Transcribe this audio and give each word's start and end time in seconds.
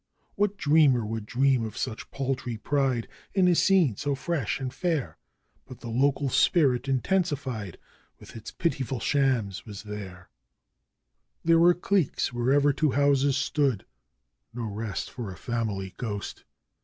What 0.33 0.57
dreamer 0.57 1.05
would 1.05 1.27
dream 1.27 1.63
of 1.63 1.77
such 1.77 2.09
paltry 2.09 2.57
pride 2.57 3.07
in 3.35 3.47
a 3.47 3.53
scene 3.53 3.97
so 3.97 4.15
fresh 4.15 4.59
and 4.59 4.73
fair? 4.73 5.19
But 5.67 5.81
the 5.81 5.89
local 5.91 6.27
spirit 6.29 6.87
intensified 6.87 7.77
with 8.19 8.35
its 8.35 8.49
pitiful 8.49 8.99
shams 8.99 9.63
was 9.63 9.83
there; 9.83 10.31
There 11.45 11.59
were 11.59 11.75
cliques 11.75 12.33
wherever 12.33 12.73
two 12.73 12.93
houses 12.93 13.37
stood 13.37 13.85
(no 14.55 14.63
rest 14.63 15.11
for 15.11 15.31
a 15.31 15.37
family 15.37 15.93
ghost!) 15.97 16.45